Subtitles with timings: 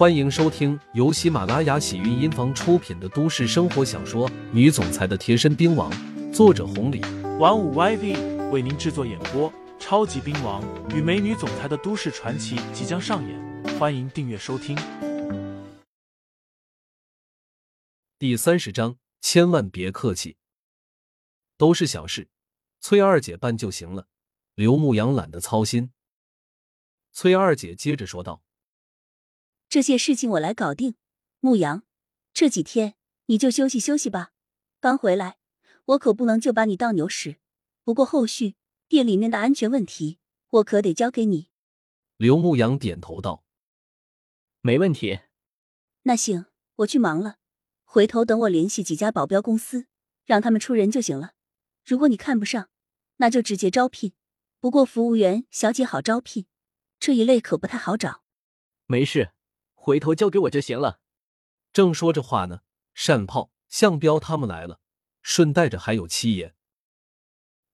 [0.00, 5.92] 欢迎收听由喜马拉雅喜韵音房出品的都市生活小说《女总裁的贴身兵王》，
[6.32, 7.02] 作者红礼，
[7.38, 9.52] 玩五 YV 为您制作演播。
[9.78, 10.64] 超级兵王
[10.96, 14.74] 与美女总裁的都市传奇即将上演，欢迎订阅收听。
[18.18, 20.38] 第三十章，千万别客气，
[21.58, 22.30] 都是小事，
[22.80, 24.06] 崔二姐办就行了。
[24.54, 25.92] 刘牧阳懒得操心。
[27.12, 28.40] 崔二姐接着说道。
[29.70, 30.96] 这些事情我来搞定，
[31.38, 31.84] 牧羊，
[32.34, 34.32] 这几天你就休息休息吧。
[34.80, 35.38] 刚回来，
[35.84, 37.36] 我可不能就把你当牛使。
[37.84, 38.56] 不过后续
[38.88, 41.50] 店里面的安全问题，我可得交给你。
[42.16, 43.44] 刘牧阳点头道
[44.60, 45.20] ：“没问题。”
[46.02, 46.46] 那行，
[46.78, 47.36] 我去忙了。
[47.84, 49.86] 回头等我联系几家保镖公司，
[50.24, 51.34] 让他们出人就行了。
[51.84, 52.70] 如果你看不上，
[53.18, 54.14] 那就直接招聘。
[54.58, 56.46] 不过服务员小姐好招聘，
[56.98, 58.24] 这一类可不太好找。
[58.86, 59.30] 没事。
[59.82, 61.00] 回头交给我就行了。
[61.72, 62.60] 正说着话呢，
[63.06, 64.78] 单炮、向彪他们来了，
[65.22, 66.54] 顺带着还有七爷。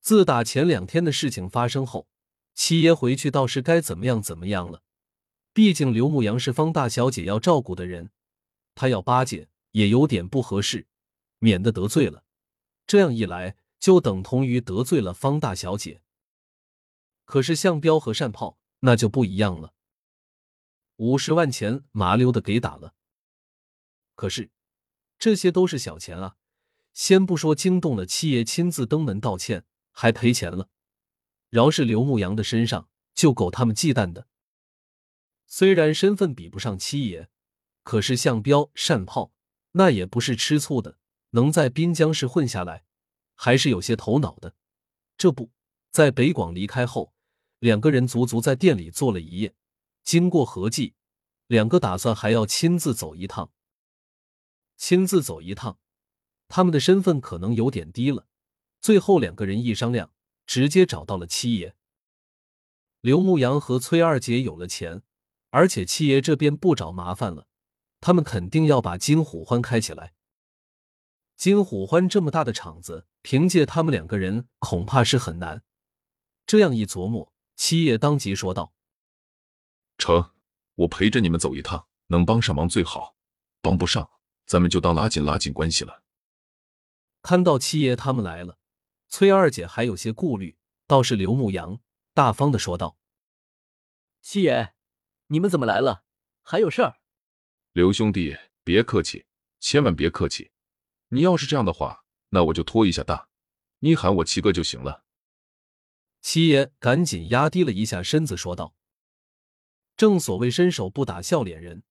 [0.00, 2.06] 自打前两天的事情发生后，
[2.52, 4.82] 七爷回去倒是该怎么样怎么样了。
[5.54, 8.10] 毕竟刘牧阳是方大小姐要照顾的人，
[8.74, 10.86] 他要巴结也有点不合适，
[11.38, 12.24] 免得得罪了。
[12.86, 16.02] 这样一来，就等同于得罪了方大小姐。
[17.24, 19.73] 可是向彪和单炮那就不一样了。
[20.96, 22.94] 五十万钱麻溜的给打了，
[24.14, 24.50] 可是
[25.18, 26.36] 这些都是小钱啊！
[26.92, 30.68] 先不说惊动了七爷亲自登门道歉，还赔钱了，
[31.50, 34.28] 饶是刘牧阳的身上就够他们忌惮的。
[35.46, 37.28] 虽然身份比不上七爷，
[37.82, 39.32] 可是向彪、单炮
[39.72, 40.98] 那也不是吃醋的，
[41.30, 42.84] 能在滨江市混下来，
[43.34, 44.54] 还是有些头脑的。
[45.16, 45.50] 这不
[45.90, 47.12] 在北广离开后，
[47.58, 49.54] 两个人足足在店里坐了一夜。
[50.04, 50.94] 经过合计，
[51.46, 53.50] 两个打算还要亲自走一趟。
[54.76, 55.78] 亲自走一趟，
[56.46, 58.26] 他们的身份可能有点低了。
[58.80, 60.12] 最后两个人一商量，
[60.46, 61.74] 直接找到了七爷。
[63.00, 65.02] 刘牧阳和崔二姐有了钱，
[65.50, 67.46] 而且七爷这边不找麻烦了，
[68.00, 70.12] 他们肯定要把金虎欢开起来。
[71.36, 75.62] 金虎欢这么大的场子，凭借他们两个人恐怕是很难。
[76.46, 78.74] 这样一琢磨，七爷当即说道。
[79.98, 80.32] 成，
[80.74, 83.16] 我陪着你们走一趟，能帮上忙最好，
[83.60, 84.10] 帮不上，
[84.46, 86.02] 咱们就当拉近拉近关系了。
[87.22, 88.58] 看到七爷他们来了，
[89.08, 91.80] 崔二姐还有些顾虑，倒是刘牧阳
[92.12, 92.98] 大方的说道
[94.20, 94.74] ：“七爷，
[95.28, 96.04] 你们怎么来了？
[96.42, 96.98] 还有事儿？”
[97.72, 99.26] 刘兄弟，别客气，
[99.60, 100.52] 千万别客气。
[101.08, 103.28] 你要是这样的话，那我就托一下大，
[103.78, 105.04] 你喊我七哥就行了。
[106.20, 108.74] 七爷赶紧压低了一下身子说道。
[109.96, 111.82] 正所谓伸手不打笑脸人，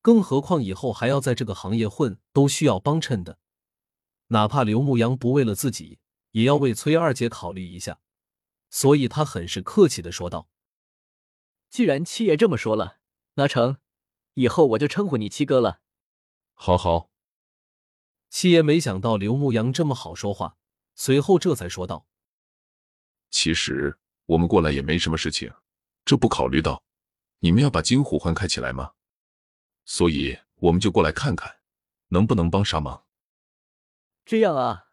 [0.00, 3.38] 更何况以后还要在这个行业混，都需要帮衬的。
[4.28, 5.98] 哪怕刘牧阳不为了自己，
[6.32, 8.00] 也要为崔二姐考虑一下，
[8.70, 10.48] 所以他很是客气的说道
[11.68, 12.98] ：“既然七爷这么说了，
[13.34, 13.78] 那成，
[14.34, 15.80] 以后我就称呼你七哥了。”
[16.54, 17.10] 好好。
[18.30, 20.58] 七爷没想到刘牧阳这么好说话，
[20.94, 22.06] 随后这才说道
[23.30, 25.50] ：“其实我们过来也没什么事情，
[26.04, 26.82] 这不考虑到。”
[27.40, 28.92] 你们要把金虎欢开起来吗？
[29.84, 31.60] 所以我们就过来看看，
[32.08, 33.06] 能不能帮上忙。
[34.24, 34.90] 这样啊，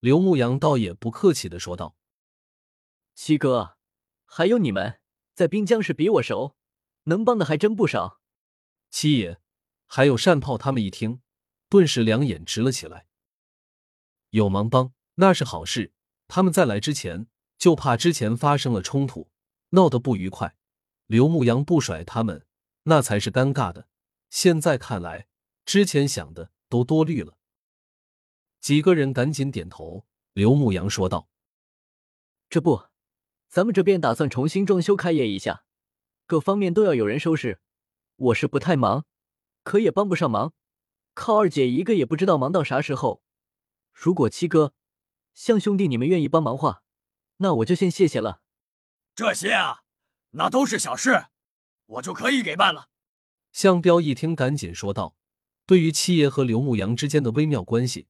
[0.00, 1.96] 刘牧阳倒也不客气的说道
[3.14, 3.76] ：“七哥，
[4.24, 5.00] 还有你们
[5.34, 6.56] 在滨江市比我熟，
[7.04, 8.20] 能帮的还真不少。”
[8.90, 9.40] 七爷，
[9.86, 11.20] 还有单炮他们一听，
[11.68, 13.06] 顿时两眼直了起来。
[14.30, 15.94] 有忙帮那是好事，
[16.26, 19.30] 他们在来之前就怕之前发生了冲突，
[19.70, 20.57] 闹得不愉快。
[21.08, 22.46] 刘牧阳不甩他们，
[22.82, 23.88] 那才是尴尬的。
[24.28, 25.26] 现在看来，
[25.64, 27.38] 之前想的都多虑了。
[28.60, 30.06] 几个人赶紧点头。
[30.34, 31.30] 刘牧阳说道
[32.50, 32.88] ：“这不，
[33.48, 35.64] 咱们这边打算重新装修开业一下，
[36.26, 37.60] 各方面都要有人收拾。
[38.16, 39.06] 我是不太忙，
[39.64, 40.52] 可也帮不上忙。
[41.14, 43.24] 靠二姐一个也不知道忙到啥时候。
[43.92, 44.74] 如果七哥、
[45.32, 46.82] 向兄弟你们愿意帮忙话，
[47.38, 48.42] 那我就先谢谢了。
[49.14, 49.84] 这些啊。”
[50.30, 51.26] 那都是小事，
[51.86, 52.88] 我就可以给办了。
[53.52, 55.16] 向彪一听，赶紧说道
[55.66, 58.06] ：“对于七爷和刘牧阳之间的微妙关系，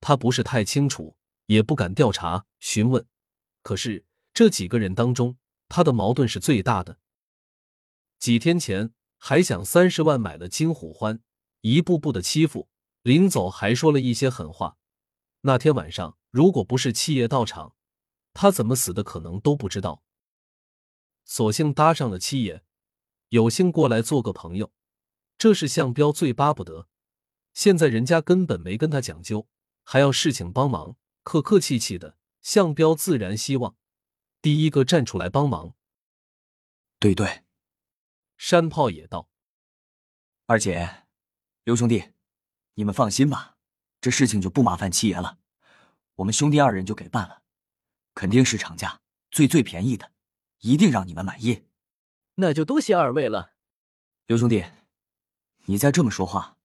[0.00, 1.16] 他不是太清楚，
[1.46, 3.06] 也不敢调查询问。
[3.62, 5.36] 可是这几个人当中，
[5.68, 6.98] 他的矛盾是最大的。
[8.18, 11.20] 几天前还想三十万买了金虎欢，
[11.60, 12.68] 一步步的欺负，
[13.02, 14.78] 临走还说了一些狠话。
[15.42, 17.74] 那天晚上，如果不是七爷到场，
[18.32, 20.02] 他怎么死的可能都不知道。”
[21.30, 22.64] 索性搭上了七爷，
[23.28, 24.72] 有幸过来做个朋友，
[25.38, 26.88] 这是向彪最巴不得。
[27.54, 29.46] 现在人家根本没跟他讲究，
[29.84, 32.18] 还要事情帮忙，客客气气的。
[32.42, 33.76] 向彪自然希望
[34.42, 35.76] 第一个站出来帮忙。
[36.98, 37.44] 对对，
[38.36, 39.28] 山炮也道
[40.46, 41.04] ：“二姐，
[41.62, 42.12] 刘兄弟，
[42.74, 43.56] 你们放心吧，
[44.00, 45.38] 这事情就不麻烦七爷了，
[46.16, 47.42] 我们兄弟二人就给办了，
[48.14, 49.00] 肯定是厂家
[49.30, 50.10] 最最便宜的，
[50.60, 51.66] 一定让你们满意。
[52.36, 53.52] 那就多谢二位了，
[54.26, 54.64] 刘兄弟，
[55.66, 56.56] 你再这么说话，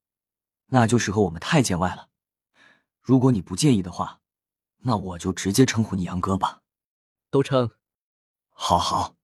[0.67, 2.09] 那就是和我们太见外了。
[3.01, 4.21] 如果你不介意的话。”
[4.87, 6.61] 那我就直接称呼你杨哥吧，
[7.31, 7.71] 都称。
[8.51, 9.15] 好好。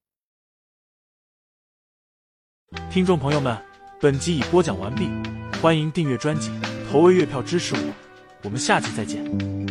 [2.90, 3.64] 听众朋友们，
[4.00, 5.08] 本集已播讲完毕，
[5.60, 6.50] 欢迎订阅专辑，
[6.90, 7.94] 投喂月票支持我，
[8.42, 9.61] 我们下集再见。